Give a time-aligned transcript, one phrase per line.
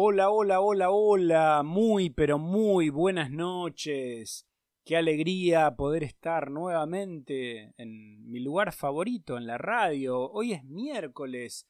[0.00, 4.46] Hola, hola, hola, hola, muy, pero muy buenas noches.
[4.84, 10.30] Qué alegría poder estar nuevamente en mi lugar favorito, en la radio.
[10.30, 11.66] Hoy es miércoles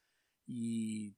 [0.46, 1.16] y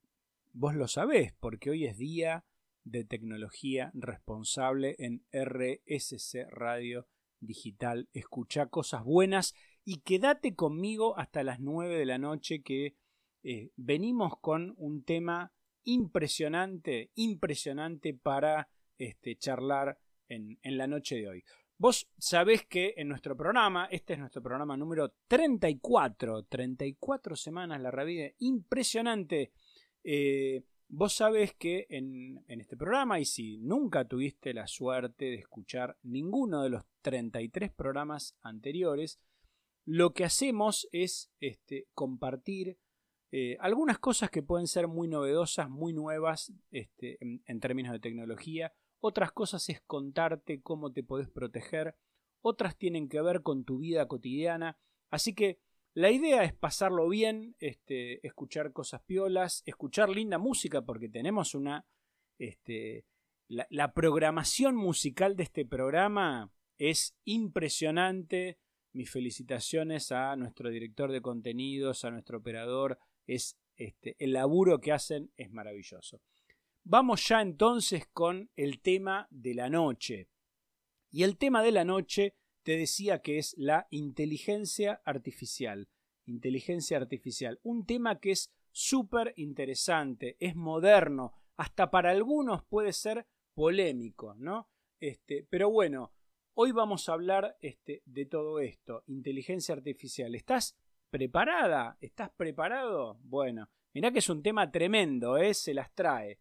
[0.53, 2.45] vos lo sabés porque hoy es día
[2.85, 7.09] de tecnología responsable en RSC Radio
[7.41, 8.09] Digital.
[8.13, 12.95] Escucha cosas buenas y quédate conmigo hasta las 9 de la noche que
[13.43, 15.53] eh, venimos con un tema
[15.85, 19.99] impresionante, impresionante para este, charlar
[20.29, 21.45] en, la noche de hoy.
[21.79, 27.91] Vos sabés que en nuestro programa, este es nuestro programa número 34, 34 semanas la
[27.91, 29.53] revide, impresionante.
[30.05, 35.37] Eh, vos sabés que en, en, este programa, y si nunca tuviste la suerte de
[35.37, 39.19] escuchar ninguno de los 33 programas anteriores,
[39.87, 42.79] lo que hacemos es este, compartir
[43.33, 48.73] eh, algunas cosas que pueden ser muy novedosas, muy nuevas este, en, términos de tecnología.
[48.99, 51.97] Otras cosas es contarte cómo te podés proteger.
[52.43, 54.79] Otras tienen que ver con tu vida cotidiana.
[55.11, 55.61] Así que
[55.95, 61.87] la idea es pasarlo bien, este, escuchar cosas piolas, escuchar linda música, porque tenemos una.
[62.39, 63.05] Este,
[63.49, 68.59] la programación musical de este programa es impresionante.
[68.93, 72.99] Mis felicitaciones a nuestro director de contenidos, a nuestro operador,
[73.35, 76.21] es este, el laburo que hacen es maravilloso.
[76.83, 80.29] Vamos ya entonces con el tema de la noche.
[81.11, 85.89] Y el tema de la noche te decía que es la inteligencia artificial.
[86.27, 87.61] Inteligencia artificial.
[87.63, 94.69] Un tema que es súper interesante, es moderno, hasta para algunos puede ser polémico, ¿no?
[95.01, 96.13] Este, pero bueno,
[96.55, 100.35] hoy vamos a hablar este, de todo esto, inteligencia artificial.
[100.35, 100.77] ¿Estás
[101.11, 101.99] preparada?
[102.01, 103.19] ¿Estás preparado?
[103.23, 105.53] Bueno, mirá que es un tema tremendo, ¿eh?
[105.55, 106.41] Se las trae.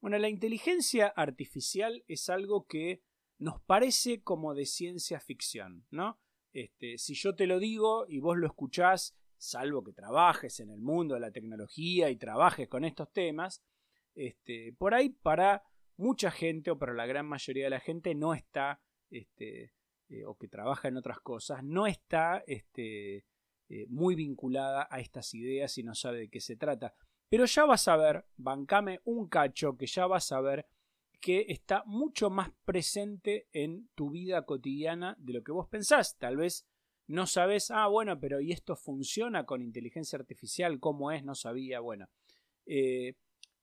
[0.00, 3.02] Bueno, la inteligencia artificial es algo que
[3.38, 6.20] nos parece como de ciencia ficción, ¿no?
[6.52, 10.80] Este, si yo te lo digo y vos lo escuchás, salvo que trabajes en el
[10.80, 13.62] mundo de la tecnología y trabajes con estos temas,
[14.14, 15.64] este, por ahí para
[15.96, 18.80] mucha gente o para la gran mayoría de la gente no está,
[19.10, 19.72] este,
[20.08, 23.24] eh, o que trabaja en otras cosas, no está este,
[23.68, 26.94] eh, muy vinculada a estas ideas y no sabe de qué se trata.
[27.28, 30.66] Pero ya vas a ver, bancame un cacho, que ya vas a ver
[31.20, 36.18] que está mucho más presente en tu vida cotidiana de lo que vos pensás.
[36.18, 36.66] Tal vez
[37.06, 40.78] no sabes, ah, bueno, pero ¿y esto funciona con inteligencia artificial?
[40.80, 41.24] ¿Cómo es?
[41.24, 41.80] No sabía.
[41.80, 42.08] Bueno,
[42.66, 43.14] eh,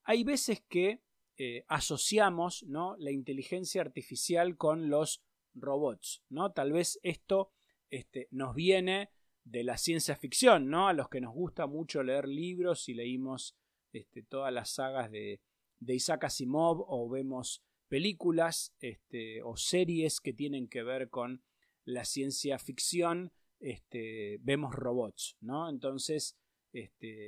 [0.03, 1.03] hay veces que
[1.37, 2.95] eh, asociamos ¿no?
[2.97, 5.23] la inteligencia artificial con los
[5.53, 6.51] robots, ¿no?
[6.51, 7.51] Tal vez esto
[7.89, 9.11] este, nos viene
[9.43, 10.87] de la ciencia ficción, ¿no?
[10.87, 13.55] A los que nos gusta mucho leer libros y leímos
[13.91, 15.41] este, todas las sagas de,
[15.79, 21.43] de, Isaac Asimov o vemos películas este, o series que tienen que ver con
[21.83, 25.69] la ciencia ficción, este, vemos robots, ¿no?
[25.69, 26.37] Entonces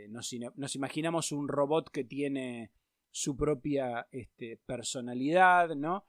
[0.08, 2.72] nos, nos, imaginamos un robot que tiene
[3.12, 4.08] su propia
[4.66, 6.06] personalidad, ¿no?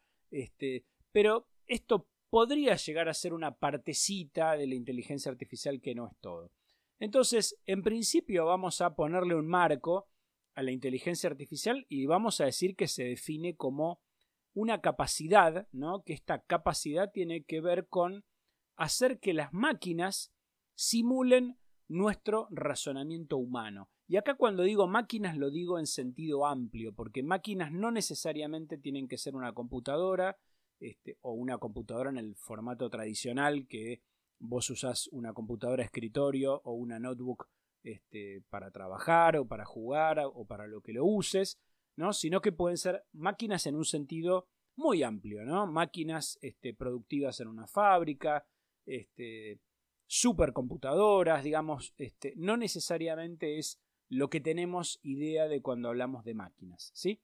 [1.10, 6.16] Pero esto podría llegar a ser una partecita de la inteligencia artificial que no es
[6.20, 6.50] todo.
[6.98, 10.08] Entonces, en principio vamos a ponerle un marco
[10.56, 14.00] a la inteligencia artificial y vamos a decir que se define como
[14.52, 16.02] una capacidad, ¿no?
[16.02, 18.24] Que esta capacidad tiene que ver con
[18.74, 20.32] hacer que las máquinas
[20.74, 21.56] simulen
[21.86, 23.90] nuestro razonamiento humano.
[24.08, 29.06] Y acá cuando digo máquinas lo digo en sentido amplio, porque máquinas no necesariamente tienen
[29.06, 30.36] que ser una computadora,
[30.80, 34.02] este, o una computadora en el formato tradicional que
[34.38, 37.48] vos usás una computadora escritorio o una notebook
[37.82, 41.58] este, para trabajar o para jugar o para lo que lo uses,
[41.96, 42.12] ¿no?
[42.12, 45.66] sino que pueden ser máquinas en un sentido muy amplio, ¿no?
[45.66, 48.44] máquinas este, productivas en una fábrica,
[50.06, 56.90] supercomputadoras, digamos, este, no necesariamente es lo que tenemos idea de cuando hablamos de máquinas,
[56.94, 57.20] ¿sí?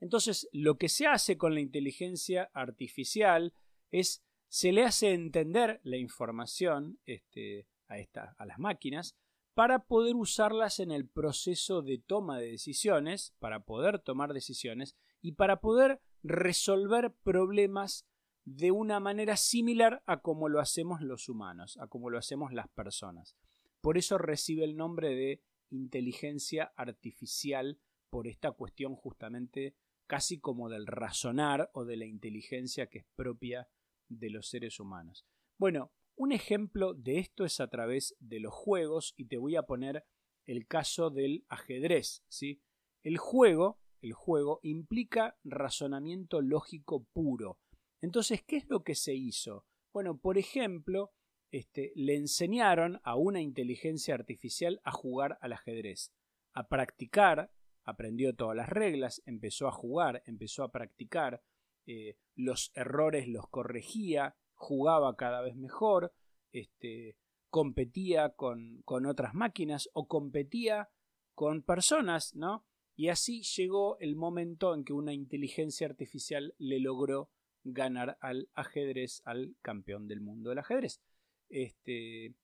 [0.00, 3.54] Entonces, lo que se hace con la inteligencia artificial
[3.90, 9.16] es se le hace entender la información este, a, esta, a las máquinas
[9.54, 15.32] para poder usarlas en el proceso de toma de decisiones, para poder tomar decisiones y
[15.32, 18.06] para poder resolver problemas
[18.44, 22.68] de una manera similar a como lo hacemos los humanos, a como lo hacemos las
[22.68, 23.36] personas.
[23.80, 27.78] Por eso recibe el nombre de inteligencia artificial
[28.10, 29.74] por esta cuestión justamente
[30.06, 33.68] casi como del razonar o de la inteligencia que es propia
[34.08, 35.26] de los seres humanos.
[35.58, 39.64] Bueno, un ejemplo de esto es a través de los juegos y te voy a
[39.64, 40.04] poner
[40.46, 42.62] el caso del ajedrez, ¿sí?
[43.02, 47.58] El juego, el juego, implica razonamiento lógico puro.
[48.00, 49.66] Entonces, ¿qué es lo que se hizo?
[49.92, 51.12] Bueno, por ejemplo,
[51.50, 56.12] este, le enseñaron a una inteligencia artificial a jugar al ajedrez,
[56.52, 57.50] a practicar,
[57.86, 61.42] aprendió todas las reglas, empezó a jugar, empezó a practicar,
[61.86, 66.12] eh, los errores los corregía, jugaba cada vez mejor,
[66.52, 67.16] este,
[67.48, 70.90] competía con, con otras máquinas o competía
[71.34, 72.66] con personas, ¿no?
[72.96, 77.30] Y así llegó el momento en que una inteligencia artificial le logró
[77.62, 81.00] ganar al ajedrez, al campeón del mundo del ajedrez.
[81.48, 82.34] Este,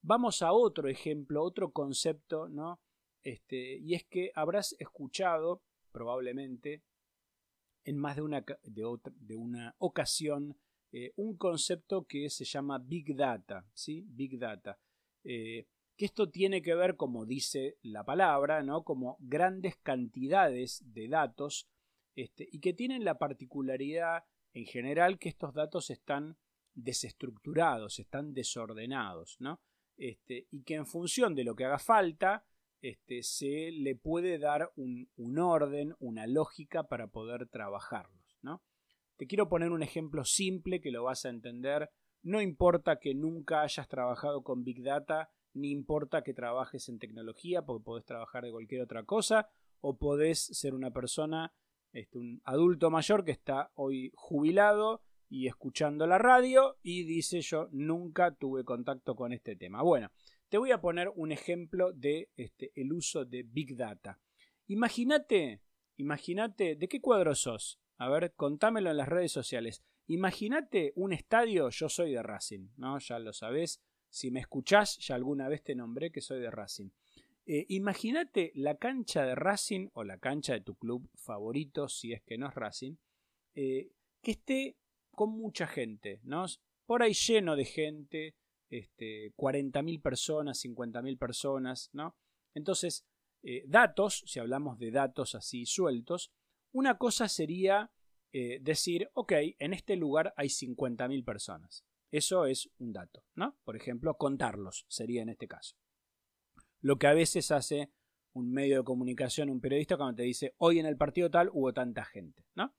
[0.00, 2.80] vamos a otro ejemplo, otro concepto, ¿no?
[3.24, 6.82] Este, y es que habrás escuchado, probablemente,
[7.84, 10.56] en más de una, de una ocasión,
[10.92, 14.04] eh, un concepto que se llama Big Data, ¿sí?
[14.06, 14.78] Big Data.
[15.24, 15.66] Eh,
[15.96, 18.84] que esto tiene que ver, como dice la palabra, ¿no?
[18.84, 21.68] como grandes cantidades de datos
[22.16, 26.36] este, y que tienen la particularidad en general que estos datos están
[26.74, 29.60] desestructurados, están desordenados, ¿no?
[29.96, 32.44] Este, y que en función de lo que haga falta,
[32.84, 35.08] este, se le puede dar un,
[35.38, 38.62] orden, una lógica para poder trabajarlos, ¿no?
[39.16, 41.88] Te quiero poner un ejemplo simple que lo vas a entender.
[42.22, 47.62] No importa que nunca hayas trabajado con Big Data, ni importa que trabajes en tecnología,
[47.62, 49.48] porque podés trabajar de cualquier otra cosa,
[49.80, 51.54] o podés ser una persona
[51.92, 55.00] este, un adulto mayor que está hoy jubilado
[55.30, 59.82] y escuchando la radio y dice yo nunca tuve contacto con este tema.
[59.82, 60.10] Bueno,
[60.48, 64.18] te voy a poner un ejemplo de este, el uso de Big Data.
[64.66, 65.60] Imagínate,
[65.96, 67.78] imagínate, ¿de qué cuadro sos?
[67.98, 69.82] A ver, contámelo en las redes sociales.
[70.06, 72.98] Imagínate un estadio, yo soy de Racing, ¿no?
[72.98, 73.80] Ya lo sabés.
[74.08, 76.90] Si me escuchás, ya alguna vez te nombré que soy de Racing.
[77.46, 82.22] Eh, imagínate la cancha de Racing o la cancha de tu club favorito, si es
[82.22, 82.94] que no es Racing,
[83.54, 83.90] eh,
[84.22, 84.76] que esté
[85.10, 86.46] con mucha gente, ¿no?
[86.86, 88.34] Por ahí lleno de gente,
[88.78, 92.16] este, 40.000 personas, 50.000 personas, ¿no?
[92.54, 93.06] Entonces,
[93.42, 96.32] eh, datos, si hablamos de datos así sueltos,
[96.72, 97.90] una cosa sería
[98.62, 101.84] decir, ok, en este lugar hay 50.000 personas.
[102.10, 103.56] Eso es un dato, ¿no?
[103.62, 105.76] Por ejemplo, contarlos sería en este caso
[106.84, 107.90] lo que a veces hace
[108.34, 111.72] un medio de comunicación, un periodista, cuando te dice, hoy en el partido tal hubo
[111.72, 112.74] tanta gente, ¿no?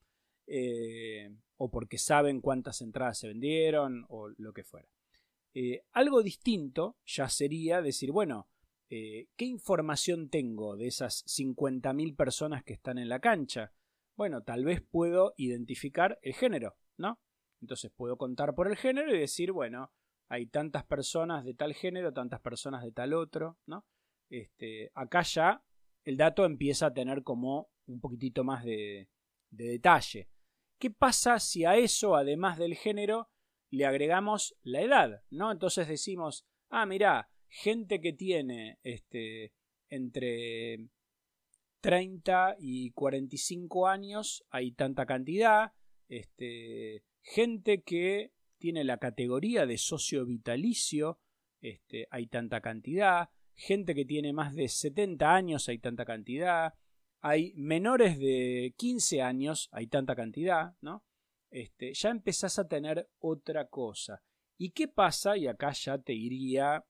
[0.46, 4.88] Eh, o porque saben cuántas entradas se vendieron, o lo que fuera.
[5.58, 8.50] Eh, algo distinto ya sería decir, bueno,
[8.90, 13.72] eh, ¿qué información tengo de esas 50.000 personas que están en la cancha?
[14.18, 17.18] Bueno, tal vez puedo identificar el género, ¿no?
[17.62, 19.90] Entonces puedo contar por el género y decir, bueno,
[20.28, 23.86] hay tantas personas de tal género, tantas personas de tal otro, ¿no?
[24.28, 25.64] Este, acá ya
[26.04, 29.08] el dato empieza a tener como un poquitito más de,
[29.48, 30.28] detalle.
[30.78, 33.30] ¿Qué pasa si a eso, además del género,
[33.76, 35.22] le agregamos la edad?
[35.30, 35.52] ¿no?
[35.52, 39.52] Entonces decimos, ah, mira, gente que tiene este,
[39.88, 40.88] entre
[41.80, 45.72] 30 y 45 años, hay tanta cantidad.
[46.08, 51.20] Este, gente que tiene la categoría de socio vitalicio,
[51.60, 56.74] este, hay tanta cantidad gente que tiene más de 70 años, hay tanta cantidad,
[57.20, 61.02] hay menores de 15 años, hay tanta cantidad, ¿no?
[61.50, 64.22] Este, ya empezás a tener otra cosa.
[64.58, 65.36] ¿Y qué pasa?
[65.36, 66.84] Y acá ya te iría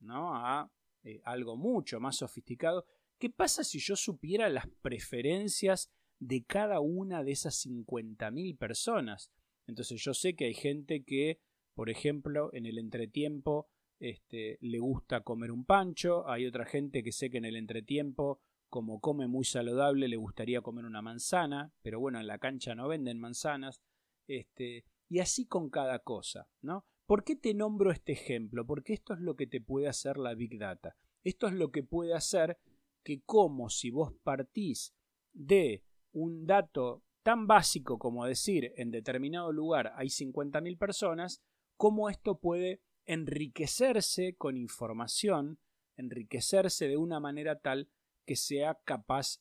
[0.00, 0.34] ¿no?
[0.34, 0.70] a
[1.02, 2.86] eh, algo mucho más sofisticado.
[3.18, 9.30] ¿Qué pasa si yo supiera las preferencias de cada una de esas 50.000 personas?
[9.66, 11.40] Entonces yo sé que hay gente que,
[11.74, 13.68] por ejemplo, en el entretiempo
[14.00, 18.40] este, le gusta comer un pancho, hay otra gente que sé que en el entretiempo,
[18.70, 22.88] como come muy saludable, le gustaría comer una manzana, pero bueno, en la cancha no
[22.88, 23.82] venden manzanas,
[24.38, 26.84] este, y así con cada cosa, ¿no?
[27.06, 28.64] ¿Por qué te nombro este ejemplo?
[28.64, 30.96] Porque esto es lo que te puede hacer la Big Data.
[31.24, 32.58] Esto es lo que puede hacer
[33.02, 34.94] que como si vos partís
[35.32, 35.82] de
[36.12, 41.42] un dato tan básico como decir en determinado lugar hay 50.000 personas,
[41.76, 45.58] cómo esto puede enriquecerse con información,
[45.96, 47.90] enriquecerse de una manera tal
[48.24, 49.40] que sea capaz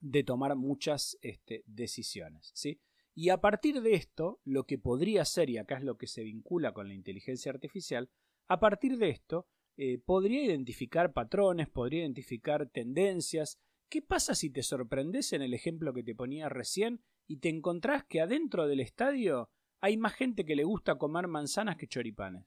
[0.00, 2.50] de tomar muchas este, decisiones.
[2.54, 2.80] ¿sí?
[3.14, 6.22] Y a partir de esto, lo que podría ser, y acá es lo que se
[6.22, 8.10] vincula con la inteligencia artificial,
[8.48, 13.58] a partir de esto eh, podría identificar patrones, podría identificar tendencias.
[13.88, 18.04] ¿Qué pasa si te sorprendes en el ejemplo que te ponía recién y te encontrás
[18.04, 19.50] que adentro del estadio
[19.80, 22.46] hay más gente que le gusta comer manzanas que choripanes?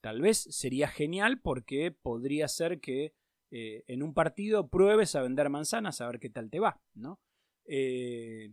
[0.00, 3.14] Tal vez sería genial porque podría ser que
[3.50, 7.20] eh, en un partido pruebes a vender manzanas a ver qué tal te va, ¿no?
[7.64, 8.52] Eh,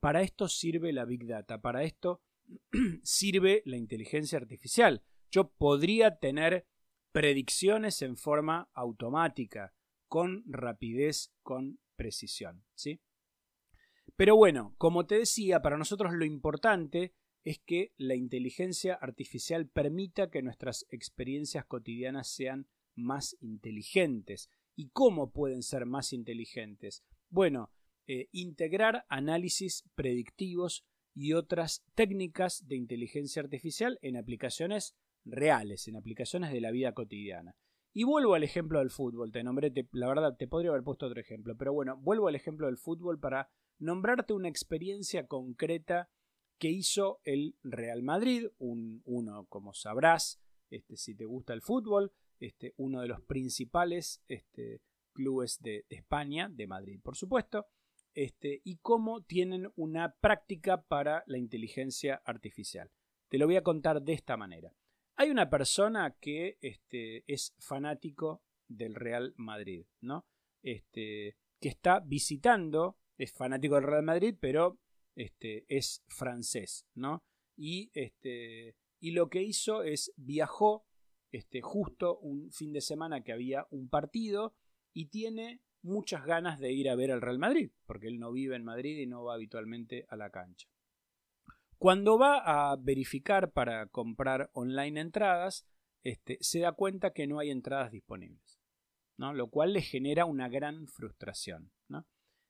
[0.00, 2.22] para esto sirve la Big Data, para esto
[3.02, 5.02] sirve la inteligencia artificial.
[5.30, 6.66] Yo podría tener
[7.12, 9.74] predicciones en forma automática,
[10.06, 13.00] con rapidez, con precisión, ¿sí?
[14.16, 20.30] Pero bueno, como te decía, para nosotros lo importante es que la inteligencia artificial permita
[20.30, 24.50] que nuestras experiencias cotidianas sean más inteligentes.
[24.74, 27.04] ¿Y cómo pueden ser más inteligentes?
[27.28, 27.70] Bueno,
[28.06, 30.84] eh, integrar análisis predictivos
[31.14, 34.94] y otras técnicas de inteligencia artificial en aplicaciones
[35.24, 37.56] reales, en aplicaciones de la vida cotidiana.
[37.92, 41.20] Y vuelvo al ejemplo del fútbol, te nombré, la verdad te podría haber puesto otro
[41.20, 43.48] ejemplo, pero bueno, vuelvo al ejemplo del fútbol para
[43.78, 46.10] nombrarte una experiencia concreta
[46.58, 52.12] que hizo el Real Madrid, un, uno, como sabrás, este, si te gusta el fútbol,
[52.38, 54.80] este, uno de los principales este,
[55.12, 57.66] clubes de, España, de Madrid, por supuesto,
[58.16, 62.90] este, y cómo tienen una práctica para la inteligencia artificial.
[63.28, 64.72] Te lo voy a contar de esta manera.
[65.16, 70.26] Hay una persona que este, es fanático del Real Madrid, ¿no?
[70.62, 74.80] Este, que está visitando, es fanático del Real Madrid, pero
[75.14, 77.22] este, es francés, ¿no?
[77.54, 80.86] Y, este, y lo que hizo es viajó
[81.32, 84.54] este, justo un fin de semana que había un partido
[84.94, 88.56] y tiene muchas ganas de ir a ver al Real Madrid, porque él no vive
[88.56, 90.68] en Madrid y no va habitualmente a la cancha.
[91.78, 95.66] Cuando va a verificar para comprar online entradas,
[96.02, 98.60] este, se da cuenta que no hay entradas disponibles,
[99.16, 99.32] ¿no?
[99.32, 101.72] lo cual le genera una gran frustración.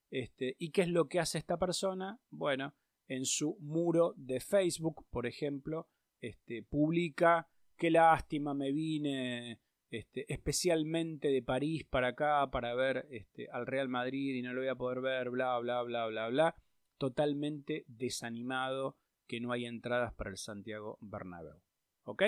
[0.09, 2.21] Este, ¿Y qué es lo que hace esta persona?
[2.31, 2.75] Bueno,
[3.09, 5.89] en su muro de Facebook, por ejemplo,
[6.21, 9.61] este, publica qué lástima me vine
[9.99, 14.61] este, especialmente de París para acá para ver este, al Real Madrid y no lo
[14.61, 16.55] voy a poder ver, bla, bla, bla, bla, bla.
[16.99, 21.61] Totalmente desanimado que no hay entradas para el Santiago Bernabéu.
[22.05, 22.25] ¿Ok?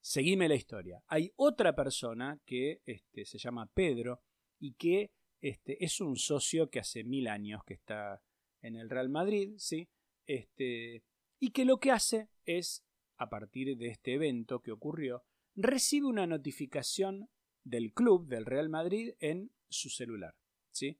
[0.00, 1.02] Seguime la historia.
[1.06, 4.22] Hay otra persona que este, se llama Pedro
[4.58, 8.22] y que es un socio que hace mil años que está
[8.60, 9.88] en el Real Madrid, ¿sí?
[10.26, 11.02] Este,
[11.38, 12.84] y que lo que hace es
[13.16, 15.24] a partir de este evento que ocurrió,
[15.62, 17.28] recibe una notificación
[17.64, 20.34] del club del Real Madrid en su celular.
[20.70, 20.98] ¿sí?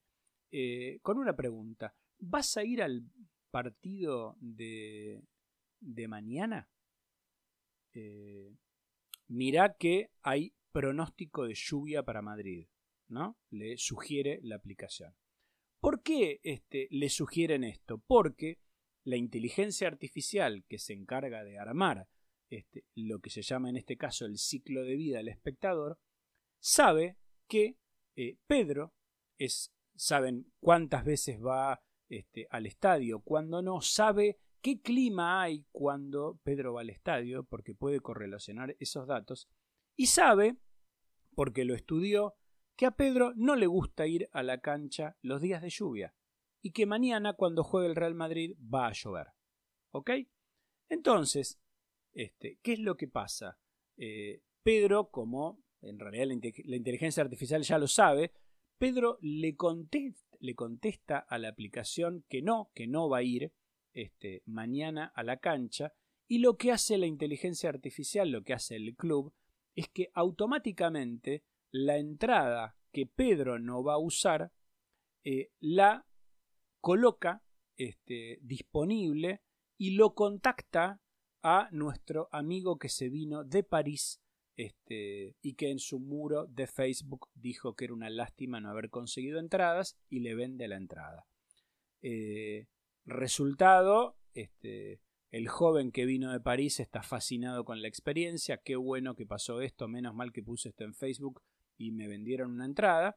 [0.50, 1.94] Eh, con una pregunta.
[2.18, 3.04] ¿Vas a ir al
[3.50, 5.22] partido de,
[5.80, 6.70] de mañana?
[7.92, 8.54] Eh,
[9.28, 12.68] mirá que hay pronóstico de lluvia para Madrid.
[13.08, 13.38] ¿no?
[13.50, 15.14] Le sugiere la aplicación.
[15.80, 17.98] ¿Por qué este, le sugieren esto?
[18.06, 18.58] Porque
[19.02, 22.06] la inteligencia artificial que se encarga de armar
[22.50, 25.98] este, lo que se llama en este caso el ciclo de vida del espectador,
[26.58, 27.16] sabe
[27.48, 27.78] que
[28.16, 28.92] eh, Pedro
[29.38, 36.38] es, saben cuántas veces va este, al estadio, cuando no, sabe qué clima hay cuando
[36.42, 39.48] Pedro va al estadio, porque puede correlacionar esos datos,
[39.96, 40.56] y sabe,
[41.34, 42.34] porque lo estudió,
[42.76, 46.14] que a Pedro no le gusta ir a la cancha los días de lluvia
[46.62, 49.28] y que mañana cuando juegue el Real Madrid va a llover.
[49.90, 50.10] ¿Ok?
[50.88, 51.59] Entonces,
[52.12, 53.58] este, ¿qué es lo que pasa?
[53.96, 56.26] Eh, Pedro, como en realidad
[56.64, 58.32] la, inteligencia artificial ya lo sabe,
[58.78, 63.52] Pedro le contesta, le contesta, a la aplicación que no, que no va a ir
[63.92, 65.92] este, mañana a la cancha,
[66.26, 69.32] y lo que hace la inteligencia artificial, lo que hace el club,
[69.74, 74.52] es que automáticamente la entrada que Pedro no va a usar,
[75.24, 76.06] eh, la
[76.80, 77.42] coloca
[77.76, 79.42] este, disponible
[79.76, 81.00] y lo contacta
[81.42, 84.20] a nuestro amigo que se vino de París
[84.56, 88.90] este, y que en su muro de Facebook dijo que era una lástima no haber
[88.90, 91.26] conseguido entradas y le vende la entrada.
[92.02, 92.66] Eh,
[93.06, 99.14] resultado, este, el joven que vino de París está fascinado con la experiencia, qué bueno
[99.14, 101.42] que pasó esto, menos mal que puse esto en Facebook
[101.78, 103.16] y me vendieron una entrada.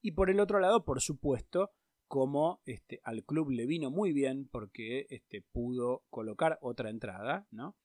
[0.00, 1.72] Y por el otro lado, por supuesto,
[2.08, 7.76] como este, al club le vino muy bien porque este, pudo colocar otra entrada, ¿no?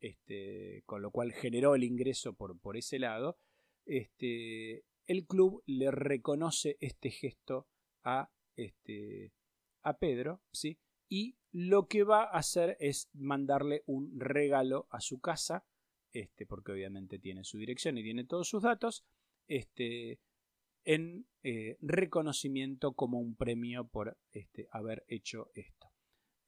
[0.00, 3.36] Este, con lo cual generó el ingreso por, por ese lado.
[3.84, 7.66] Este, el club le reconoce este gesto
[8.04, 9.32] a, este,
[9.82, 10.78] a Pedro, ¿sí?
[11.08, 15.66] Y lo que va a hacer es mandarle un regalo a su casa,
[16.12, 19.04] este, porque obviamente tiene su dirección y tiene todos sus datos,
[19.48, 20.20] este,
[20.84, 25.92] en eh, reconocimiento como un premio por este, haber hecho esto.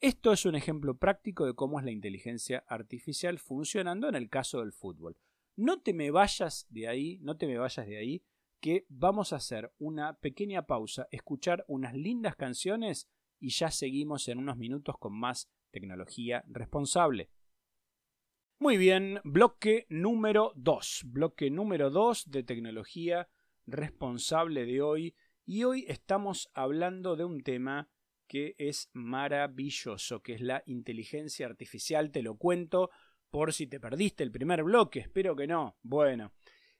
[0.00, 4.60] Esto es un ejemplo práctico de cómo es la inteligencia artificial funcionando en el caso
[4.60, 5.16] del fútbol.
[5.56, 8.22] No te me vayas de ahí, no te me vayas de ahí,
[8.60, 14.38] que vamos a hacer una pequeña pausa, escuchar unas lindas canciones y ya seguimos en
[14.38, 17.30] unos minutos con más tecnología responsable.
[18.58, 25.14] Muy bien, bloque número 2, bloque número 2 de tecnología responsable de hoy
[25.46, 27.88] y hoy estamos hablando de un tema
[28.26, 32.90] que es maravilloso, que es la inteligencia artificial, te lo cuento
[33.30, 35.76] por si te perdiste el primer bloque, espero que no.
[35.82, 36.32] Bueno,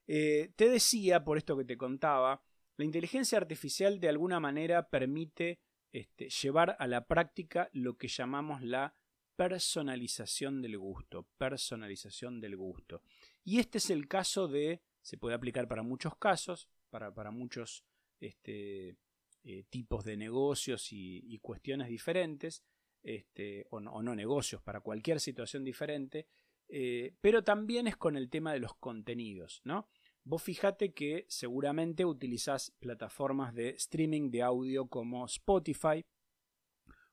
[0.06, 2.42] eh, te decía, por esto que te contaba,
[2.76, 5.60] la inteligencia artificial de alguna manera permite
[5.92, 8.94] este, llevar a la práctica lo que llamamos la
[9.36, 13.02] personalización del gusto, personalización del gusto.
[13.42, 16.68] Y este es el caso de, se puede aplicar para muchos casos,
[17.12, 17.84] para, muchos
[18.20, 18.96] este,
[19.42, 22.64] eh, tipos de negocios y, cuestiones diferentes,
[23.02, 26.28] este, o, no, negocios, para cualquier situación diferente,
[26.68, 29.88] eh, pero también es con el tema de los contenidos, ¿no?
[30.22, 36.04] Vos fíjate que seguramente utilizás plataformas de streaming de audio como Spotify,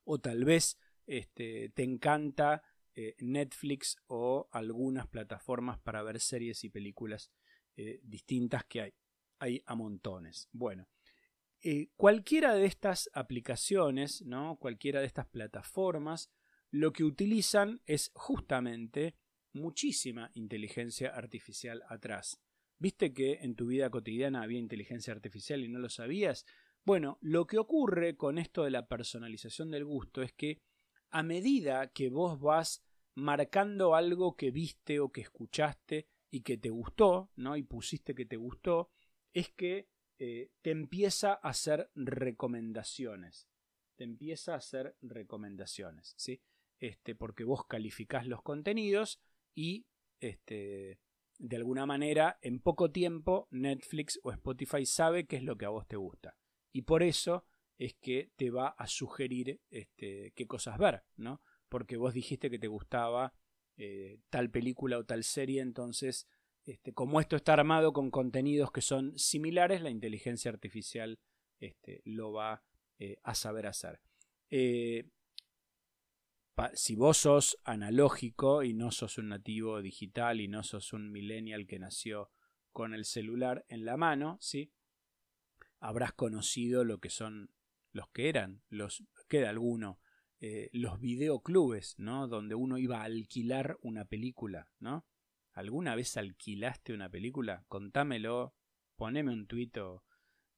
[0.03, 2.61] o tal vez este, te encanta
[2.93, 7.31] eh, Netflix o algunas plataformas para ver series y películas
[8.03, 9.00] distintas que hay.
[9.41, 10.47] Hay a montones.
[10.51, 10.87] Bueno,
[11.63, 14.57] eh, cualquiera de estas aplicaciones, ¿no?
[14.57, 16.29] cualquiera de estas plataformas,
[16.69, 19.15] lo que utilizan es justamente
[19.51, 22.39] muchísima inteligencia artificial atrás.
[22.77, 26.45] ¿Viste que en tu vida cotidiana había inteligencia artificial y no lo sabías?
[26.85, 30.59] Bueno, lo que ocurre con esto de la personalización del gusto es que
[31.09, 32.83] a medida que vos vas
[33.15, 37.57] marcando algo que viste o que escuchaste y que te gustó, ¿no?
[37.57, 38.89] Y pusiste que te gustó,
[39.33, 43.47] es que eh, te empieza a hacer recomendaciones.
[43.95, 46.41] Te empieza a hacer recomendaciones, ¿sí?
[46.79, 49.19] Este, porque vos calificás los contenidos
[49.53, 49.85] y
[50.19, 50.99] este,
[51.37, 55.69] de alguna manera en poco tiempo Netflix o Spotify sabe qué es lo que a
[55.69, 56.37] vos te gusta.
[56.71, 57.45] Y por eso
[57.77, 61.41] es que te va a sugerir este, qué cosas ver, ¿no?
[61.67, 63.33] Porque vos dijiste que te gustaba
[63.77, 66.27] eh, tal película o tal serie, entonces
[66.65, 71.19] este, como esto está armado con contenidos que son similares, la inteligencia artificial
[71.59, 72.63] este, lo va
[72.99, 73.99] eh, a saber hacer.
[74.49, 75.09] Eh,
[76.73, 81.65] si vos sos analógico y no sos un nativo digital y no sos un millennial
[81.65, 82.29] que nació
[82.71, 84.71] con el celular en la mano, ¿sí?
[85.79, 87.51] habrás conocido lo que son
[87.91, 89.99] los que eran, los queda alguno,
[90.39, 92.27] eh, los videoclubes, ¿no?
[92.27, 95.05] Donde uno iba a alquilar una película, ¿no?
[95.53, 97.65] ¿Alguna vez alquilaste una película?
[97.67, 98.55] Contámelo,
[98.95, 99.77] poneme un tuit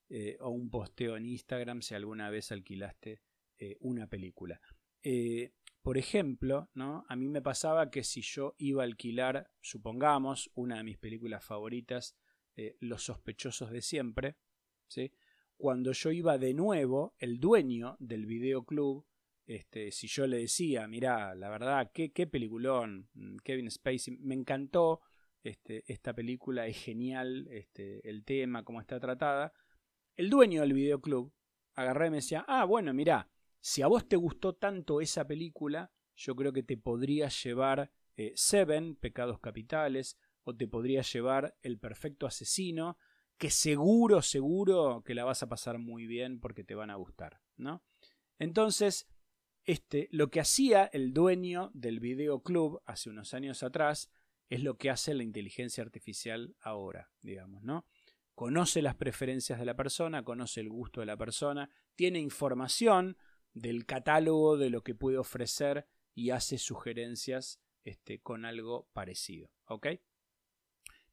[0.10, 3.22] eh, o, un posteo en Instagram si alguna vez alquilaste
[3.58, 4.62] eh, una película.
[5.02, 10.78] Eh, por ejemplo, a mí me pasaba que si yo iba a alquilar, supongamos, una
[10.78, 12.16] de mis películas favoritas,
[12.80, 14.38] Los sospechosos de siempre,
[15.58, 19.06] cuando yo iba de nuevo, el dueño del videoclub
[19.46, 24.36] este, si yo le decía, mira, la verdad, qué, qué peliculón, mm, Kevin Spacey, me
[24.36, 25.02] encantó
[25.44, 29.54] este, esta película, es genial este, el tema, cómo está tratada.
[30.16, 31.34] El dueño del videoclub
[31.74, 33.30] agarré y me decía, ah, bueno, mira,
[33.60, 38.32] si a vos te gustó tanto esa película, yo creo que te podría llevar eh,
[38.36, 42.98] Seven, Pecados Capitales, o te podría llevar El Perfecto Asesino,
[43.38, 47.42] que seguro, seguro que la vas a pasar muy bien porque te van a gustar,
[47.58, 47.84] ¿no?
[48.40, 49.08] Entonces,
[49.66, 54.10] este, lo que hacía el dueño del videoclub hace unos años atrás
[54.50, 57.86] es lo que hace la inteligencia artificial ahora, digamos, ¿no?
[58.36, 63.18] Conoce las preferencias de la persona, conoce el gusto de la persona, tiene información
[63.54, 69.50] del catálogo de lo que puede ofrecer y hace sugerencias este, con algo parecido.
[69.68, 69.88] ¿ok?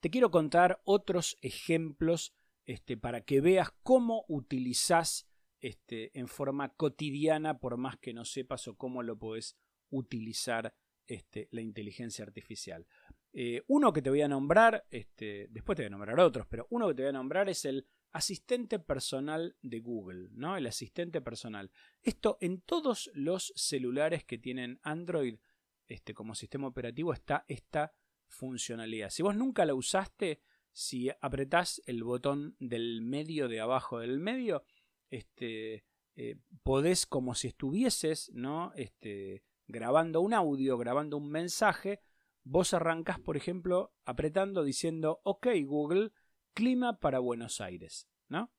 [0.00, 2.34] Te quiero contar otros ejemplos
[2.64, 5.26] este, para que veas cómo utilizas
[5.60, 9.56] este, en forma cotidiana, por más que no sepas o cómo lo puedes
[9.90, 10.74] utilizar
[11.06, 12.86] este, la inteligencia artificial.
[13.32, 16.66] Eh, uno que te voy a nombrar, este, después te voy a nombrar otros, pero
[16.70, 20.56] uno que te voy a nombrar es el asistente personal de Google, ¿no?
[20.56, 21.70] El asistente personal.
[22.02, 25.38] Esto en todos los celulares que tienen Android
[25.86, 27.92] este, como sistema operativo está esta
[28.26, 29.10] funcionalidad.
[29.10, 30.40] Si vos nunca la usaste,
[30.72, 34.64] si apretás el botón del medio de abajo del medio,
[35.10, 35.84] este,
[36.16, 38.72] eh, podés como si estuvieses ¿no?
[38.74, 42.00] este, grabando un audio, grabando un mensaje,
[42.44, 46.12] vos arrancás, por ejemplo, apretando diciendo, ok Google,
[46.54, 48.08] clima para Buenos Aires.
[48.28, 48.52] ¿no?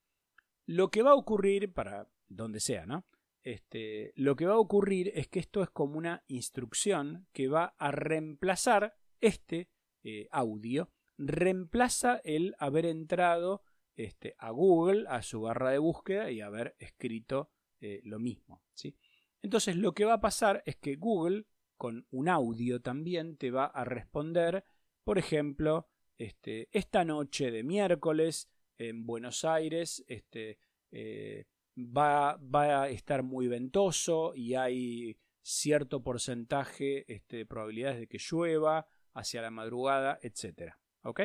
[0.66, 3.06] Lo que va a ocurrir, para donde sea, ¿no?
[3.44, 7.74] Este, lo que va a ocurrir es que esto es como una instrucción que va
[7.80, 9.70] a reemplazar este
[10.04, 13.64] eh, audio, reemplaza el haber entrado
[14.06, 18.62] este, a Google, a su barra de búsqueda y haber escrito eh, lo mismo.
[18.74, 18.96] ¿sí?
[19.42, 21.46] Entonces lo que va a pasar es que Google,
[21.78, 24.64] con un audio también, te va a responder,
[25.04, 25.88] por ejemplo,
[26.18, 30.60] este, esta noche de miércoles en Buenos Aires este,
[30.92, 31.46] eh,
[31.78, 32.40] va,
[32.82, 39.50] a estar muy ventoso y hay cierto porcentaje de probabilidades de que llueva hacia la
[39.50, 40.74] madrugada, etc.
[41.04, 41.22] ¿Ok?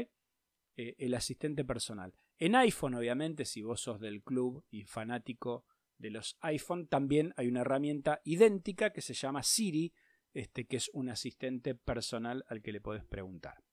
[0.77, 2.15] Eh, el asistente personal.
[2.39, 5.65] En iPhone, obviamente, si vos sos del club y fanático
[5.99, 9.95] de los iPhone, también hay una herramienta idéntica que se llama Siri,
[10.35, 13.65] este, que es un asistente personal al que le podés preguntar.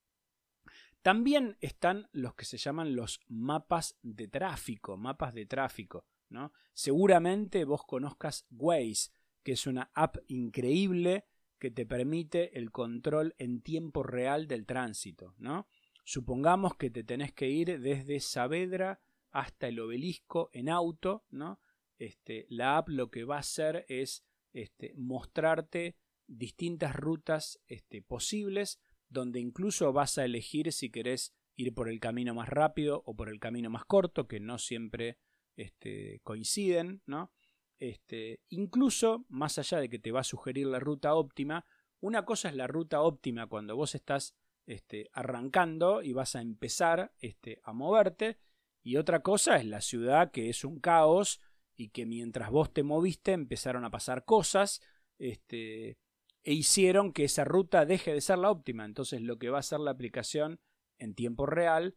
[1.02, 6.06] También están los que se llaman los mapas de tráfico, mapas de tráfico.
[6.30, 6.54] ¿no?
[6.72, 9.10] Seguramente vos conozcas Waze,
[9.42, 11.26] que es una app increíble
[11.58, 15.34] que te permite el control en tiempo real del tránsito.
[15.36, 15.66] ¿no?
[16.04, 21.60] Supongamos que te tenés que ir desde Saavedra hasta el obelisco en auto, ¿no?
[21.98, 28.78] Este, la app lo que va a hacer es este, mostrarte distintas rutas este, posibles,
[29.08, 33.28] donde incluso vas a elegir si querés ir por el camino más rápido o por
[33.28, 35.18] el camino más corto, que no siempre
[35.56, 37.32] este, coinciden, ¿no?
[37.78, 41.64] Este, incluso, más allá de que te va a sugerir la ruta óptima,
[42.00, 47.12] una cosa es la ruta óptima cuando vos estás este, arrancando y vas a empezar
[47.18, 48.38] este, a moverte.
[48.82, 51.40] Y otra cosa es la ciudad que es un caos
[51.76, 54.80] y que mientras vos te moviste empezaron a pasar cosas
[55.18, 55.98] este,
[56.42, 58.84] e hicieron que esa ruta deje de ser la óptima.
[58.84, 60.60] Entonces lo que va a hacer la aplicación
[60.98, 61.96] en tiempo real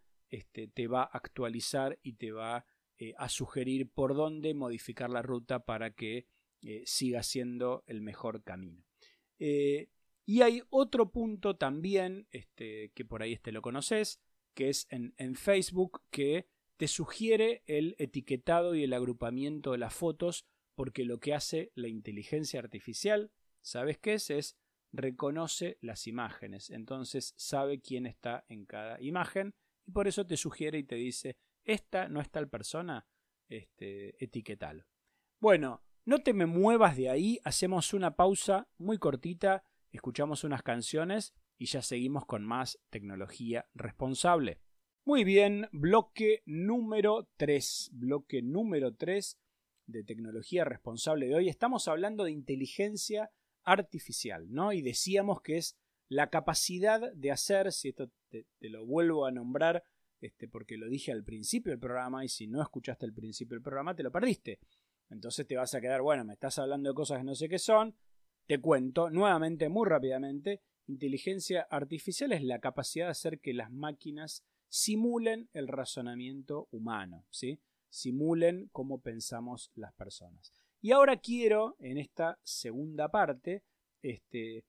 [0.73, 2.65] te va a actualizar y te va
[2.97, 6.27] eh, a sugerir por dónde modificar la ruta para que
[6.61, 8.83] eh, siga siendo el mejor camino.
[9.39, 9.89] Eh,
[10.27, 14.19] y hay otro punto también, este, que por ahí este lo conoces,
[14.53, 20.45] que es en, Facebook, que te sugiere el etiquetado y el agrupamiento de las fotos,
[20.75, 24.29] porque lo que hace la inteligencia artificial, ¿sabes qué es?
[24.29, 24.57] Es
[24.91, 30.77] reconoce las imágenes, entonces sabe quién está en cada imagen y por eso te sugiere
[30.79, 33.07] y te dice, esta no es tal persona,
[33.47, 34.85] este, etiquetalo.
[35.39, 41.33] Bueno, no te me muevas de ahí, hacemos una pausa muy cortita escuchamos unas canciones
[41.57, 44.59] y ya seguimos con más tecnología responsable.
[45.05, 49.39] Muy bien, bloque número 3, bloque número 3
[49.85, 51.49] de tecnología responsable de hoy.
[51.49, 53.31] Estamos hablando de inteligencia
[53.63, 54.73] artificial, ¿no?
[54.73, 55.77] Y decíamos que es
[56.09, 59.83] la capacidad de hacer, si esto te, lo vuelvo a nombrar,
[60.19, 63.63] este, porque lo dije al principio del programa y si no escuchaste el principio del
[63.63, 64.59] programa te lo perdiste.
[65.09, 67.59] Entonces te vas a quedar, bueno, me estás hablando de cosas que no sé qué
[67.59, 67.95] son,
[68.47, 74.43] te cuento nuevamente muy rápidamente, inteligencia artificial es la capacidad de hacer que las máquinas
[74.69, 77.59] simulen el razonamiento humano, ¿sí?
[77.89, 80.53] simulen cómo pensamos las personas.
[80.81, 83.63] Y ahora quiero, en esta segunda parte,
[84.01, 84.63] este,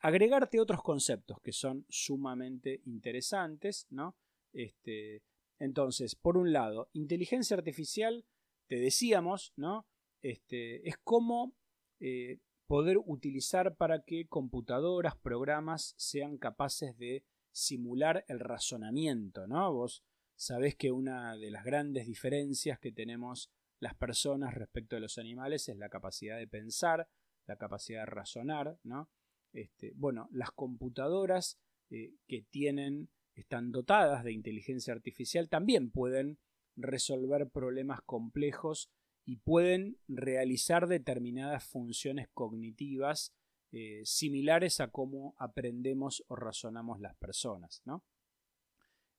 [0.00, 4.16] agregarte otros conceptos que son sumamente interesantes, ¿no?
[4.52, 5.22] Este,
[5.58, 8.24] entonces, por un lado, inteligencia artificial,
[8.66, 9.86] te decíamos, ¿no?
[10.20, 11.54] Este, es como
[12.00, 19.72] eh, poder utilizar para que computadoras, programas sean capaces de simular el razonamiento, ¿no?
[19.72, 25.18] Vos sabés que una de las grandes diferencias que tenemos las personas respecto de los
[25.18, 27.08] animales es la capacidad de pensar,
[27.46, 29.10] la capacidad de razonar, ¿no?
[29.52, 31.58] Este, bueno, las computadoras
[31.90, 36.38] eh, que tienen, están dotadas de inteligencia artificial también pueden
[36.76, 38.90] resolver problemas complejos
[39.24, 43.32] y pueden realizar determinadas funciones cognitivas
[43.70, 47.82] eh, similares a cómo aprendemos o razonamos las personas.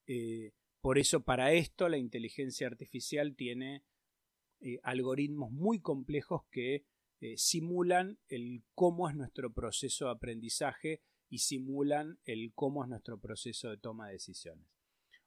[0.06, 3.84] Eh, por eso para esto la inteligencia artificial tiene
[4.60, 6.86] eh, algoritmos muy complejos que
[7.38, 13.70] simulan el cómo es nuestro proceso de aprendizaje y simulan el cómo es nuestro proceso
[13.70, 14.73] de toma de decisiones.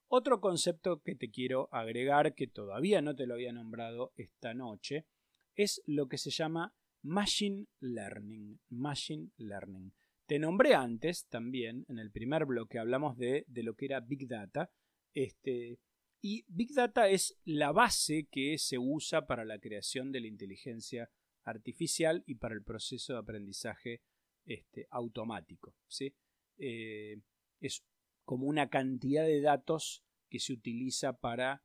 [0.09, 5.07] Otro concepto que te quiero agregar, que todavía no te lo había nombrado esta noche,
[5.55, 8.61] es lo que se llama Machine Learning.
[8.69, 9.93] Machine Learning.
[10.27, 14.29] Te nombré antes también, en el primer bloque hablamos de, de lo que era Big
[14.29, 14.71] Data.
[15.15, 15.79] Este,
[16.21, 21.11] y Big Data es la base que se usa para la creación de la inteligencia
[21.45, 24.03] artificial y para el proceso de aprendizaje
[24.45, 25.75] este, automático.
[25.87, 26.15] ¿sí?
[26.59, 27.21] Eh,
[27.61, 27.85] es
[28.27, 31.63] como una cantidad de datos que se utiliza para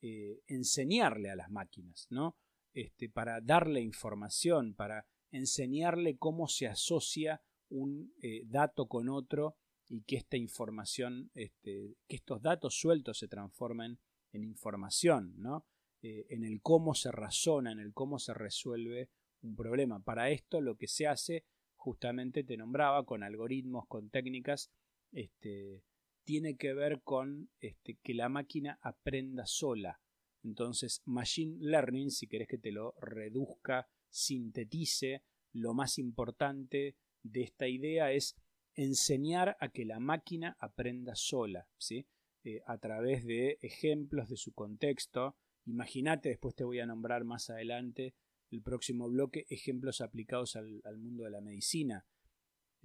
[0.00, 2.36] eh, enseñarle a las máquinas, ¿no?
[2.72, 9.56] Este, para darle información, para enseñarle cómo se asocia un eh, dato con otro
[9.88, 13.98] y que esta información, este, que estos datos sueltos se transformen
[14.32, 15.66] en información, ¿no?
[16.02, 19.10] Eh, en el cómo se razona, en el cómo se resuelve
[19.42, 20.00] un problema.
[20.00, 24.70] Para esto lo que se hace, justamente te nombraba, con algoritmos, con técnicas,
[25.12, 25.82] este,
[26.26, 30.00] tiene que ver con este, que la máquina aprenda sola.
[30.42, 37.68] Entonces, Machine Learning, si querés que te lo reduzca, sintetice, lo más importante de esta
[37.68, 38.36] idea es
[38.74, 42.06] enseñar a que la máquina aprenda sola, ¿sí?
[42.44, 45.36] Eh, a través de ejemplos de su contexto.
[45.64, 48.14] Imagínate, después te voy a nombrar más adelante
[48.50, 52.04] el próximo bloque, ejemplos aplicados al, mundo de la medicina.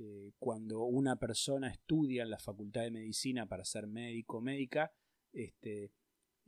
[0.03, 4.91] Eh, cuando una persona estudia en la facultad de medicina para ser médico o médica,
[5.31, 5.91] este,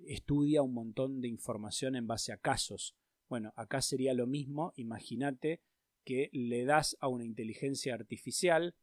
[0.08, 2.96] estudia un montón de información en base a casos.
[3.30, 5.62] Bueno, acá sería lo mismo, imagínate
[6.04, 8.74] que le das a una inteligencia artificial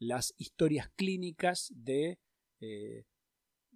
[0.00, 2.18] las historias clínicas de
[2.58, 3.04] eh,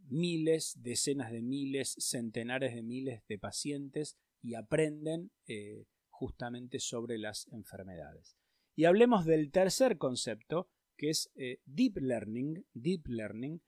[0.09, 7.47] miles, decenas de miles, centenares de miles de pacientes y aprenden eh, justamente sobre las
[7.53, 8.37] enfermedades.
[8.77, 13.61] Y hablemos del tercer concepto, que es eh, Deep Learning, Deep Learning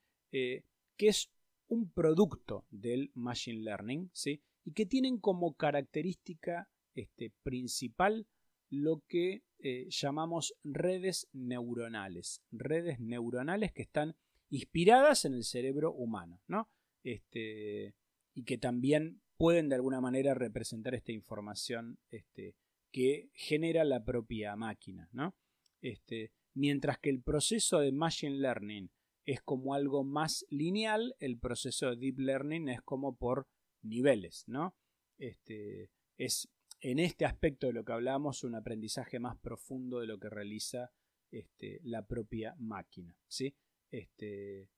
[0.96, 1.30] que es
[1.68, 4.42] un producto del Machine Learning, ¿sí?
[4.64, 8.26] y que tienen como característica este, principal
[8.68, 14.16] lo que eh, llamamos redes neuronales, redes neuronales que están
[14.50, 16.68] inspiradas en el cerebro humano, ¿no?
[17.04, 17.94] Este,
[18.34, 22.54] y que también pueden de alguna manera representar esta información este,
[22.92, 25.34] que genera la propia máquina, ¿no?
[25.82, 28.90] Este, mientras que el proceso de Machine Learning
[29.24, 33.48] es como algo más lineal, el proceso de Deep Learning es como por
[33.82, 34.76] niveles, ¿no?
[35.18, 36.48] Este, es
[36.80, 40.92] en este aspecto de lo que hablamos un aprendizaje más profundo de lo que realiza
[41.30, 43.16] este, la propia máquina.
[43.26, 43.56] ¿sí?
[43.90, 44.70] Este,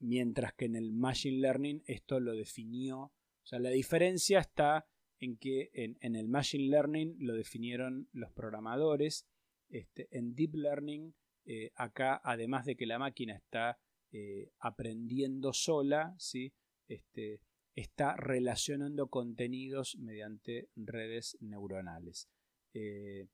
[0.00, 3.00] mientras que en el Machine Learning esto lo definió.
[3.00, 4.88] O sea, la diferencia está
[5.20, 9.26] en que en, el Machine Learning lo definieron los programadores.
[9.68, 13.78] Este, en Deep Learning, eh, acá, además de que la máquina está
[14.12, 16.52] eh, aprendiendo sola, ¿sí?
[16.88, 17.40] este,
[17.74, 22.28] está relacionando contenidos mediante redes neuronales.
[22.72, 23.28] Eh,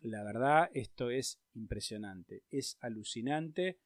[0.00, 3.78] la verdad, esto es impresionante, es alucinante.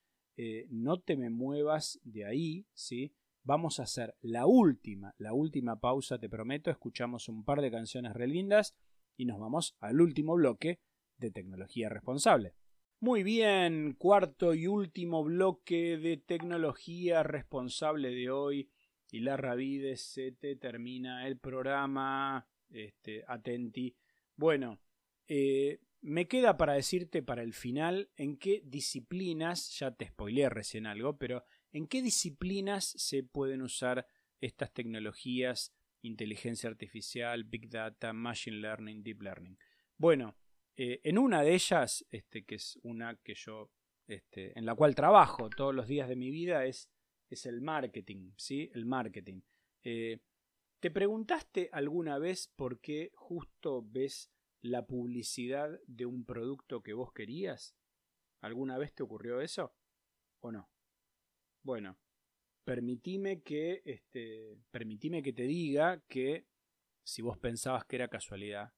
[0.68, 3.14] No te me muevas de ahí, ¿sí?
[3.46, 6.68] Vamos a hacer la última, la última pausa, te prometo.
[6.68, 8.74] Escuchamos un par de canciones re lindas
[9.16, 10.80] y nos vamos al último bloque
[11.16, 12.54] de tecnología responsable.
[12.98, 18.68] Muy bien, cuarto y último bloque de tecnología responsable de hoy
[19.12, 22.48] y la Ravides se te termina el programa.
[22.68, 23.94] Este, atenti.
[24.34, 24.80] Bueno,
[25.28, 30.84] eh, me queda para decirte para el final en qué disciplinas, ya te spoileé recién
[30.84, 31.44] algo, pero
[31.76, 34.06] en qué disciplinas se pueden usar
[34.40, 39.58] estas tecnologías, inteligencia artificial, big data, machine learning, deep learning.
[39.96, 40.36] Bueno,
[40.76, 43.70] eh, en una de ellas, este, que es una que yo,
[44.06, 46.90] este, en la cual trabajo todos los días de mi vida, es
[47.28, 48.70] es el marketing, ¿sí?
[48.74, 49.40] El marketing.
[49.82, 50.18] Eh,
[50.80, 57.12] ¿Te preguntaste alguna vez por qué justo ves la publicidad de un producto que vos
[57.12, 57.76] querías?
[58.40, 59.74] ¿Alguna vez te ocurrió eso?
[60.40, 60.70] ¿O no?
[61.66, 61.98] Bueno,
[62.62, 66.46] permitime que, este, que te diga que
[67.02, 68.72] si vos pensabas que era casualidad,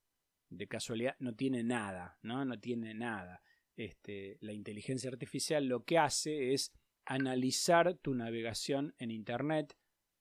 [0.48, 2.46] de casualidad no tiene nada, ¿no?
[2.46, 3.42] No tiene nada.
[3.76, 6.72] Este, la inteligencia artificial lo que hace es
[7.04, 9.76] analizar tu navegación en Internet.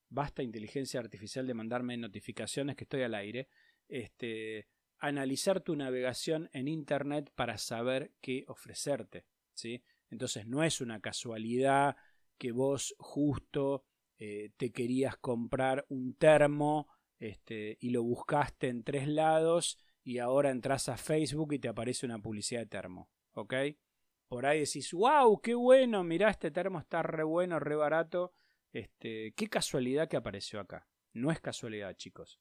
[0.09, 3.47] Basta inteligencia artificial de mandarme notificaciones que estoy al aire.
[3.87, 9.23] Este, analizar tu navegación en Internet para saber qué ofrecerte.
[9.53, 9.81] ¿sí?
[10.09, 11.95] Entonces no es una casualidad
[12.37, 13.83] que vos justo
[14.17, 16.87] eh, te querías comprar un termo
[17.19, 22.05] este, y lo buscaste en tres lados y ahora entras a Facebook y te aparece
[22.05, 23.09] una publicidad de termo.
[23.33, 23.53] ¿Ok?
[24.27, 28.33] por ahí decís, wow, qué bueno, mirá, este termo está re bueno, re barato.
[28.73, 30.87] Este, qué casualidad que apareció acá.
[31.13, 32.39] No es casualidad, chicos.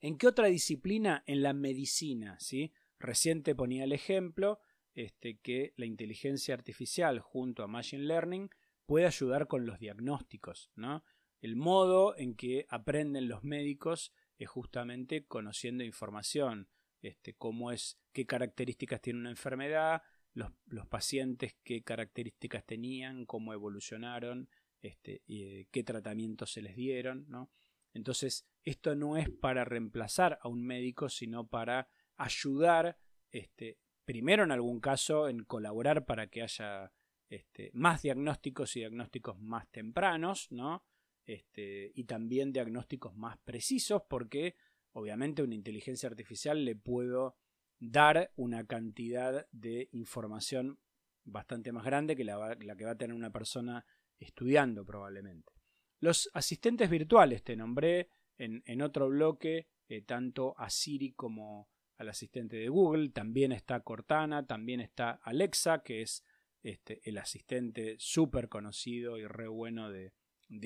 [0.00, 1.24] ¿En qué otra disciplina?
[1.26, 2.72] En la medicina, ¿sí?
[2.98, 4.60] Reciente ponía el ejemplo
[4.94, 8.48] este, que la inteligencia artificial junto a Machine Learning
[8.86, 11.04] puede ayudar con los diagnósticos, ¿no?
[11.40, 16.68] El modo en que aprenden los médicos es justamente conociendo información,
[17.02, 24.48] este, cómo es, qué características tiene una enfermedad, los, pacientes, qué características tenían, cómo evolucionaron,
[24.82, 27.50] este, eh, qué tratamientos se les dieron, ¿no?
[27.94, 32.98] Entonces, esto no es para reemplazar a un médico, sino para ayudar,
[33.30, 36.92] este, primero en algún caso, en colaborar para que haya
[37.28, 40.84] este, más diagnósticos y diagnósticos más tempranos, ¿no?
[41.26, 44.54] este, y también diagnósticos más precisos porque
[44.92, 47.36] obviamente una inteligencia artificial le puedo
[47.78, 50.78] dar una cantidad de información
[51.24, 53.84] bastante más grande que la, que va a tener una persona
[54.18, 55.52] estudiando probablemente.
[55.98, 58.08] Los asistentes virtuales te nombré
[58.38, 64.46] en, otro bloque, eh, tanto a Siri como al asistente de Google, también está Cortana,
[64.46, 66.22] también está Alexa, que es
[66.66, 70.12] este, el asistente súper conocido y re bueno de,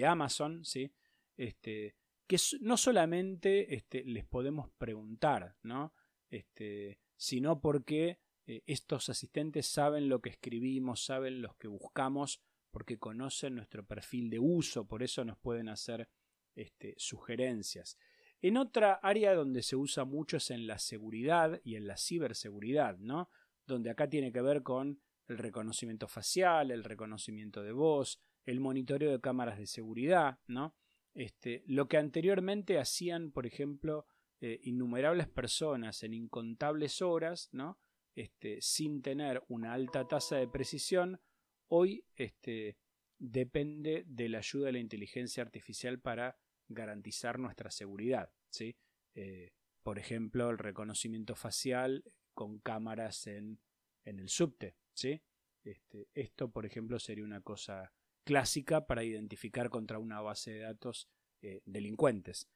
[0.07, 0.91] Amazon, ¿sí?
[1.37, 1.95] Este,
[2.27, 5.93] que no solamente este, les podemos preguntar, ¿no?
[6.31, 12.99] Este, sino porque eh, estos asistentes saben lo que escribimos, saben lo que buscamos, porque
[12.99, 16.09] conocen nuestro perfil de uso, por eso nos pueden hacer
[16.55, 17.99] este, sugerencias.
[18.41, 22.97] En otra área donde se usa mucho es en la seguridad y en la ciberseguridad,
[22.97, 23.29] ¿no?
[23.67, 24.99] Donde acá tiene que ver con
[25.31, 30.75] el reconocimiento facial, el reconocimiento de voz, el monitoreo de cámaras de seguridad, ¿no?
[31.15, 34.07] Este, lo que anteriormente hacían, por ejemplo,
[34.41, 37.79] eh, innumerables personas en incontables horas, ¿no?
[38.17, 41.21] Este, sin tener una alta tasa de precisión,
[41.69, 42.77] hoy este,
[43.19, 46.39] depende de la ayuda de la inteligencia artificial para
[46.69, 48.33] garantizar nuestra seguridad.
[48.49, 48.77] ¿sí?
[49.15, 53.61] Eh, por ejemplo, el reconocimiento facial con cámaras en,
[54.05, 54.77] en el subte.
[55.05, 57.93] Este, esto, por ejemplo, sería una cosa
[58.25, 61.09] clásica para identificar contra una base de datos
[61.43, 62.49] eh, delincuentes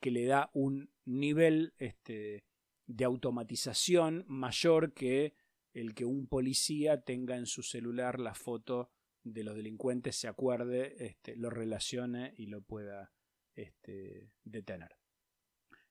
[0.00, 2.44] que le da un nivel este,
[2.86, 5.34] de automatización mayor que
[5.72, 8.90] el que un policía tenga en su celular la foto
[9.22, 13.12] de los delincuentes, se acuerde, este, lo relacione y lo pueda
[13.54, 14.96] este, detener.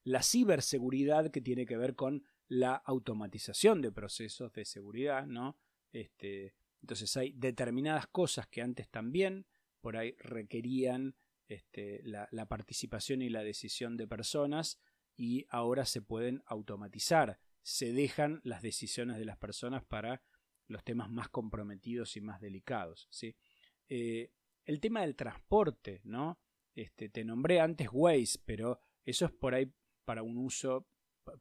[0.03, 5.57] La ciberseguridad que tiene que ver con la automatización de procesos de seguridad, ¿no?
[5.91, 9.45] Este, entonces hay determinadas cosas que antes también
[9.81, 11.15] por ahí requerían
[11.47, 14.79] este, la, participación y la decisión de personas
[15.15, 17.39] y ahora se pueden automatizar.
[17.61, 20.21] Se dejan las decisiones de las personas para
[20.67, 23.07] los temas más comprometidos y más delicados.
[23.09, 23.35] ¿sí?
[23.89, 24.31] Eh,
[24.65, 26.39] el tema del transporte, ¿no?
[26.75, 29.73] Este, te nombré antes Waze, pero eso es por ahí
[30.05, 30.87] para un uso,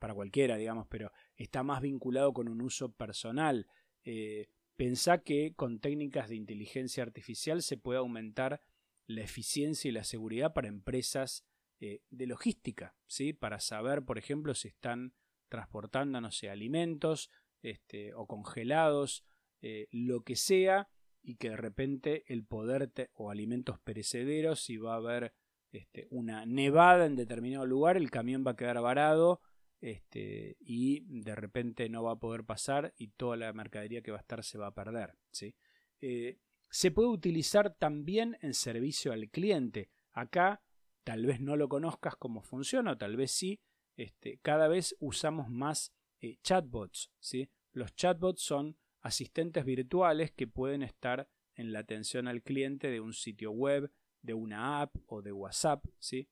[0.01, 3.67] para cualquiera, digamos, pero está más vinculado con un uso personal.
[4.11, 8.63] Eh, pensá que con técnicas de inteligencia artificial se puede aumentar
[9.07, 11.45] la eficiencia y la seguridad para empresas
[11.81, 13.35] eh, de logística, ¿sí?
[13.35, 15.13] para saber, por ejemplo, si están
[15.51, 19.27] transportando, no sé, alimentos este, o congelados,
[19.61, 20.89] eh, lo que sea,
[21.21, 25.35] y que de repente el poder o alimentos perecederos, si va a haber
[25.71, 29.43] este, una nevada en determinado lugar, el camión va a quedar varado
[29.81, 34.19] este, y de repente no va a poder pasar y toda la mercadería que va
[34.19, 35.15] a estar se va a perder.
[35.31, 35.55] ¿sí?
[36.01, 36.39] Eh,
[36.71, 39.91] se puede utilizar también en servicio al cliente.
[40.13, 40.63] Acá
[41.05, 43.61] tal vez no lo conozcas cómo funciona, o tal vez sí.
[43.97, 47.11] Este, cada vez usamos más eh, chatbots.
[47.19, 47.51] ¿sí?
[47.73, 53.13] Los chatbots son asistentes virtuales que pueden estar en la atención al cliente de un
[53.13, 53.91] sitio web,
[54.23, 56.29] de una app o de WhatsApp, ¿sí?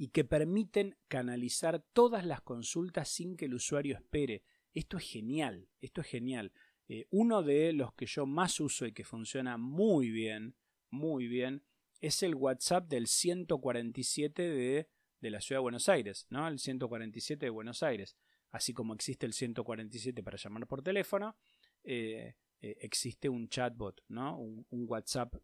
[0.00, 4.44] Y que permiten canalizar todas las consultas sin que el usuario espere.
[4.72, 6.54] Esto es genial, esto es genial.
[6.88, 10.56] Eh, uno de los que yo más uso y que funciona muy bien,
[10.88, 11.64] muy bien,
[12.00, 14.88] es el WhatsApp del 147 de,
[15.20, 16.48] de la ciudad de Buenos Aires, ¿no?
[16.48, 18.16] El 147 de Buenos Aires.
[18.52, 21.36] Así como existe el 147 para llamar por teléfono,
[21.84, 24.38] eh, eh, existe un chatbot, ¿no?
[24.38, 25.34] Un, un WhatsApp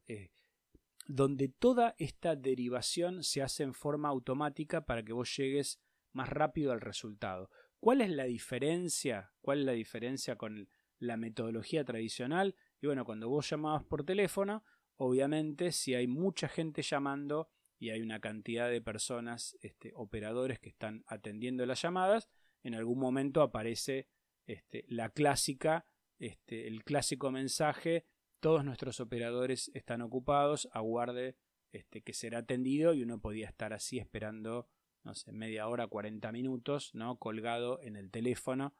[1.06, 5.80] donde toda esta derivación se hace en forma automática para que vos llegues
[6.12, 7.50] más rápido al resultado.
[7.78, 9.32] ¿Cuál es la diferencia?
[9.40, 12.54] ¿Cuál es la diferencia con la metodología tradicional.
[12.80, 14.64] Y bueno, cuando vos llamabas por teléfono,
[14.96, 20.70] obviamente si hay mucha gente llamando y hay una cantidad de personas, este, operadores que
[20.70, 22.28] están atendiendo las llamadas,
[22.62, 24.08] en algún momento aparece
[24.46, 25.86] este, la clásica,
[26.18, 28.06] este, el clásico mensaje,
[28.46, 31.36] todos nuestros operadores están ocupados, aguarde
[31.72, 34.68] este, que será atendido y uno podía estar así esperando,
[35.02, 37.18] no sé, media hora, 40 minutos, ¿no?
[37.18, 38.76] Colgado en el teléfono,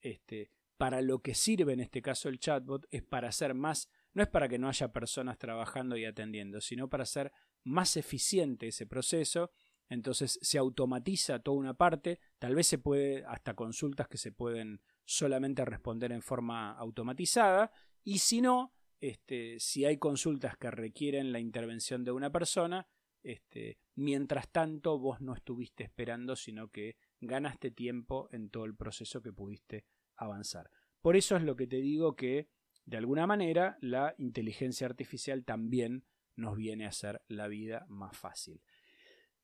[0.00, 4.22] este, para lo que sirve en este caso el chatbot es para hacer más, no
[4.22, 7.30] es para que no haya personas trabajando y atendiendo, sino para hacer
[7.62, 9.50] más eficiente ese proceso.
[9.90, 14.80] Entonces se automatiza toda una parte, tal vez se puede, hasta consultas que se pueden
[15.04, 17.70] solamente responder en forma automatizada,
[18.02, 22.86] y si no, este, si hay consultas que requieren la intervención de una persona,
[23.22, 29.22] este, mientras tanto vos no estuviste esperando, sino que ganaste tiempo en todo el proceso
[29.22, 29.84] que pudiste
[30.16, 30.70] avanzar.
[31.00, 32.48] Por eso es lo que te digo que,
[32.84, 36.04] de alguna manera, la inteligencia artificial también
[36.36, 38.62] nos viene a hacer la vida más fácil.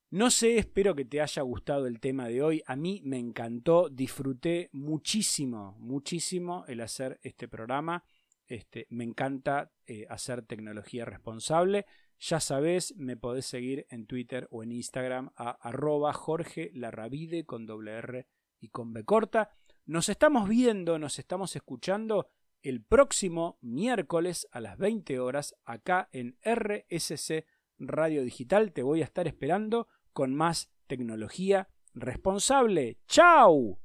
[0.09, 2.63] No sé, espero que te haya gustado el tema de hoy.
[2.65, 8.05] A mí me encantó, disfruté muchísimo, muchísimo el hacer este programa.
[8.47, 11.85] Este, me encanta eh, hacer tecnología responsable.
[12.19, 17.65] Ya sabes, me podés seguir en Twitter o en Instagram a arroba Jorge Larravide con
[17.65, 18.27] doble R
[18.59, 19.51] y con B corta.
[19.85, 22.29] Nos estamos viendo, nos estamos escuchando
[22.61, 27.45] el próximo miércoles a las 20 horas acá en RSC
[27.77, 28.73] Radio Digital.
[28.73, 32.97] Te voy a estar esperando con más tecnología responsable.
[33.07, 33.79] ¡Chao!